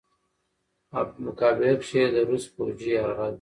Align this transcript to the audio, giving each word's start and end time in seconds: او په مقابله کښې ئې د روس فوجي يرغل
او 0.95 1.03
په 1.11 1.17
مقابله 1.25 1.73
کښې 1.81 1.99
ئې 2.03 2.09
د 2.13 2.17
روس 2.27 2.43
فوجي 2.53 2.89
يرغل 2.97 3.29